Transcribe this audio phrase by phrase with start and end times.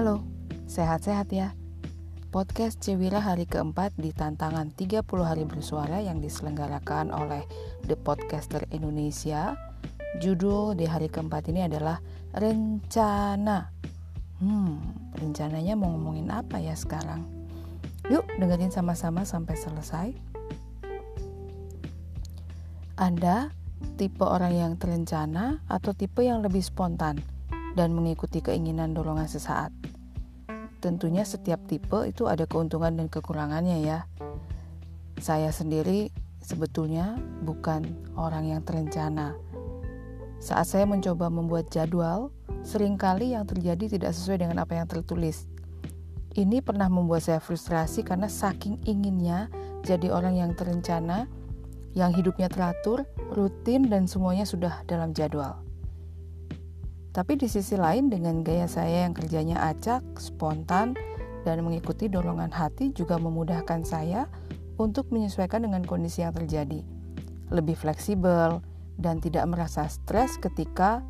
[0.00, 0.24] Halo,
[0.64, 1.52] sehat-sehat ya.
[2.32, 7.44] Podcast Cewira hari keempat di tantangan 30 hari bersuara yang diselenggarakan oleh
[7.84, 9.60] The Podcaster Indonesia.
[10.16, 12.00] Judul di hari keempat ini adalah
[12.32, 13.68] Rencana.
[14.40, 14.80] Hmm,
[15.20, 17.28] rencananya mau ngomongin apa ya sekarang?
[18.08, 20.08] Yuk dengerin sama-sama sampai selesai.
[22.96, 23.52] Anda
[24.00, 27.20] tipe orang yang terencana atau tipe yang lebih spontan
[27.78, 29.70] dan mengikuti keinginan dorongan sesaat?
[30.80, 34.08] tentunya setiap tipe itu ada keuntungan dan kekurangannya ya.
[35.20, 36.08] Saya sendiri
[36.40, 37.84] sebetulnya bukan
[38.16, 39.36] orang yang terencana.
[40.40, 42.32] Saat saya mencoba membuat jadwal,
[42.64, 45.44] sering kali yang terjadi tidak sesuai dengan apa yang tertulis.
[46.32, 49.52] Ini pernah membuat saya frustrasi karena saking inginnya
[49.84, 51.28] jadi orang yang terencana,
[51.92, 53.04] yang hidupnya teratur,
[53.36, 55.60] rutin, dan semuanya sudah dalam jadwal.
[57.10, 60.94] Tapi di sisi lain dengan gaya saya yang kerjanya acak, spontan,
[61.42, 64.30] dan mengikuti dorongan hati juga memudahkan saya
[64.78, 66.86] untuk menyesuaikan dengan kondisi yang terjadi.
[67.50, 68.62] Lebih fleksibel
[69.00, 71.02] dan tidak merasa stres ketika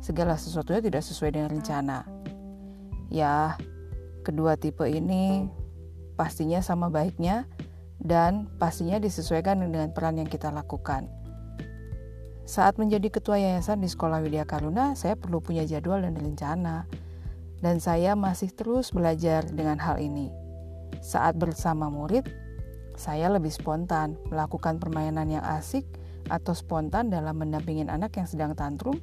[0.00, 2.08] segala sesuatunya tidak sesuai dengan rencana.
[3.12, 3.60] Ya,
[4.24, 5.46] kedua tipe ini
[6.16, 7.44] pastinya sama baiknya
[8.00, 11.21] dan pastinya disesuaikan dengan peran yang kita lakukan.
[12.42, 16.90] Saat menjadi ketua yayasan di Sekolah Widya Karuna, saya perlu punya jadwal dan rencana.
[17.62, 20.34] Dan saya masih terus belajar dengan hal ini.
[20.98, 22.26] Saat bersama murid,
[22.98, 25.86] saya lebih spontan melakukan permainan yang asik
[26.26, 28.98] atau spontan dalam mendampingin anak yang sedang tantrum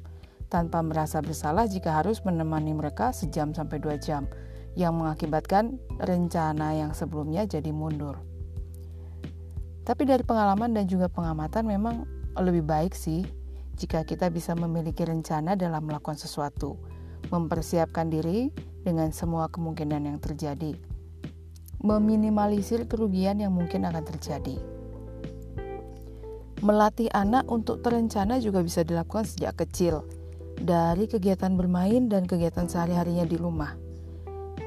[0.52, 4.28] tanpa merasa bersalah jika harus menemani mereka sejam sampai dua jam
[4.76, 8.20] yang mengakibatkan rencana yang sebelumnya jadi mundur.
[9.88, 13.26] Tapi dari pengalaman dan juga pengamatan memang lebih baik sih
[13.74, 16.76] jika kita bisa memiliki rencana dalam melakukan sesuatu,
[17.32, 18.52] mempersiapkan diri
[18.84, 20.76] dengan semua kemungkinan yang terjadi,
[21.80, 24.56] meminimalisir kerugian yang mungkin akan terjadi.
[26.60, 30.04] Melatih anak untuk terencana juga bisa dilakukan sejak kecil,
[30.60, 33.72] dari kegiatan bermain dan kegiatan sehari-harinya di rumah.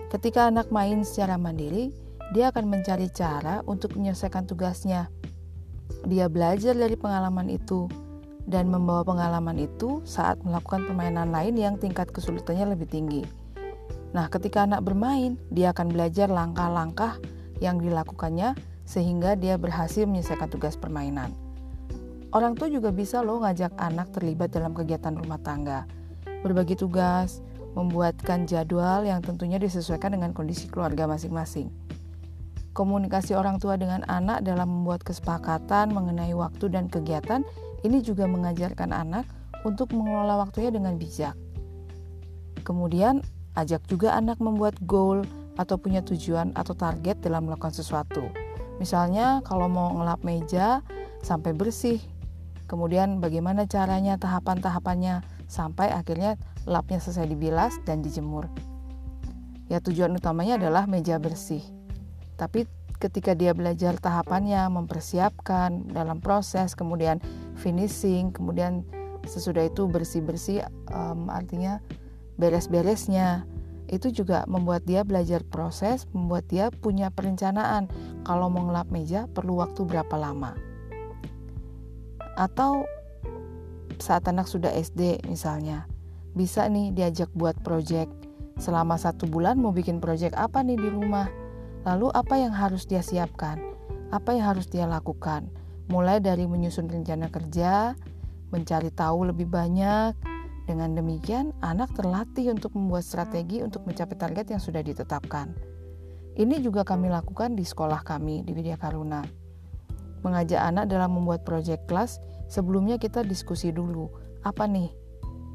[0.10, 1.94] Ketika anak main secara mandiri,
[2.34, 5.10] dia akan mencari cara untuk menyelesaikan tugasnya
[6.08, 7.88] dia belajar dari pengalaman itu
[8.44, 13.24] dan membawa pengalaman itu saat melakukan permainan lain yang tingkat kesulitannya lebih tinggi.
[14.14, 17.18] Nah, ketika anak bermain, dia akan belajar langkah-langkah
[17.64, 18.54] yang dilakukannya
[18.84, 21.32] sehingga dia berhasil menyelesaikan tugas permainan.
[22.34, 25.86] Orang tua juga bisa loh ngajak anak terlibat dalam kegiatan rumah tangga,
[26.42, 27.42] berbagi tugas,
[27.74, 31.70] membuatkan jadwal yang tentunya disesuaikan dengan kondisi keluarga masing-masing.
[32.74, 37.46] Komunikasi orang tua dengan anak dalam membuat kesepakatan mengenai waktu dan kegiatan
[37.86, 39.30] ini juga mengajarkan anak
[39.62, 41.38] untuk mengelola waktunya dengan bijak.
[42.66, 43.22] Kemudian,
[43.54, 45.22] ajak juga anak membuat goal
[45.62, 48.26] atau punya tujuan atau target dalam melakukan sesuatu.
[48.82, 50.82] Misalnya, kalau mau ngelap meja
[51.22, 52.02] sampai bersih,
[52.66, 58.50] kemudian bagaimana caranya tahapan-tahapannya sampai akhirnya lapnya selesai dibilas dan dijemur.
[59.70, 61.62] Ya, tujuan utamanya adalah meja bersih.
[62.38, 62.66] Tapi
[63.04, 67.20] ketika dia belajar tahapannya, mempersiapkan dalam proses, kemudian
[67.60, 68.88] finishing, kemudian
[69.28, 71.84] sesudah itu bersih-bersih, um, artinya
[72.40, 73.44] beres-beresnya,
[73.92, 77.92] itu juga membuat dia belajar proses, membuat dia punya perencanaan.
[78.24, 80.56] Kalau mau ngelap meja perlu waktu berapa lama.
[82.40, 82.88] Atau
[84.00, 85.86] saat anak sudah SD misalnya,
[86.34, 88.10] bisa nih diajak buat project.
[88.58, 91.43] Selama satu bulan mau bikin project apa nih di rumah?
[91.84, 93.60] Lalu apa yang harus dia siapkan?
[94.16, 95.52] Apa yang harus dia lakukan?
[95.92, 97.92] Mulai dari menyusun rencana kerja,
[98.56, 100.16] mencari tahu lebih banyak.
[100.64, 105.52] Dengan demikian, anak terlatih untuk membuat strategi untuk mencapai target yang sudah ditetapkan.
[106.40, 109.28] Ini juga kami lakukan di sekolah kami di Widya Karuna.
[110.24, 114.08] Mengajak anak dalam membuat proyek kelas, sebelumnya kita diskusi dulu,
[114.48, 114.88] apa nih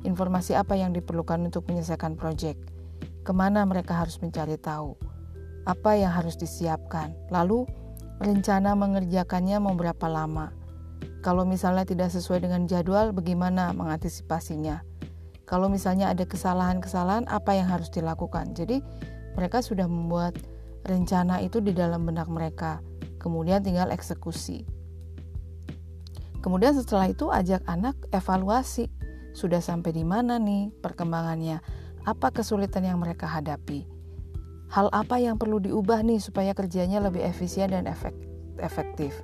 [0.05, 2.61] informasi apa yang diperlukan untuk menyelesaikan proyek,
[3.25, 4.93] ke mana mereka harus mencari tahu
[5.69, 7.13] apa yang harus disiapkan.
[7.29, 7.69] Lalu
[8.25, 10.51] rencana mengerjakannya mau berapa lama.
[11.21, 14.81] Kalau misalnya tidak sesuai dengan jadwal, bagaimana mengantisipasinya?
[15.45, 18.57] Kalau misalnya ada kesalahan-kesalahan, apa yang harus dilakukan?
[18.57, 18.81] Jadi,
[19.37, 20.41] mereka sudah membuat
[20.89, 22.81] rencana itu di dalam benak mereka,
[23.21, 24.65] kemudian tinggal eksekusi.
[26.41, 28.89] Kemudian setelah itu ajak anak evaluasi,
[29.35, 31.61] sudah sampai di mana nih perkembangannya,
[32.07, 33.98] apa kesulitan yang mereka hadapi
[34.69, 37.89] hal apa yang perlu diubah nih supaya kerjanya lebih efisien dan
[38.61, 39.17] efektif.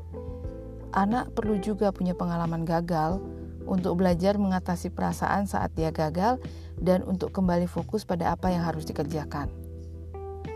[0.94, 3.20] Anak perlu juga punya pengalaman gagal
[3.64, 6.40] untuk belajar mengatasi perasaan saat dia gagal
[6.78, 9.48] dan untuk kembali fokus pada apa yang harus dikerjakan.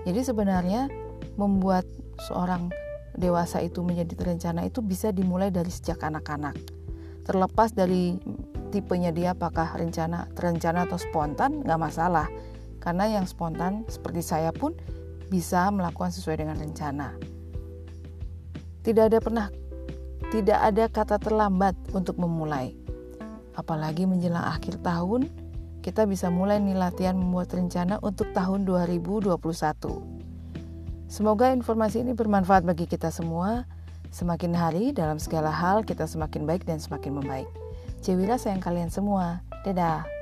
[0.05, 0.89] Jadi sebenarnya
[1.37, 1.85] membuat
[2.29, 2.71] seorang
[3.19, 6.55] dewasa itu menjadi terencana itu bisa dimulai dari sejak anak-anak.
[7.27, 8.17] Terlepas dari
[8.71, 12.29] tipenya dia apakah rencana terencana atau spontan nggak masalah.
[12.79, 14.75] Karena yang spontan seperti saya pun
[15.29, 17.15] bisa melakukan sesuai dengan rencana.
[18.83, 19.49] Tidak ada pernah
[20.29, 22.77] tidak ada kata terlambat untuk memulai.
[23.57, 25.25] Apalagi menjelang akhir tahun,
[25.81, 29.41] kita bisa mulai nih latihan membuat rencana untuk tahun 2021.
[31.09, 33.65] Semoga informasi ini bermanfaat bagi kita semua.
[34.13, 37.49] Semakin hari dalam segala hal kita semakin baik dan semakin membaik.
[38.05, 39.41] Cewila sayang kalian semua.
[39.65, 40.18] Dadah.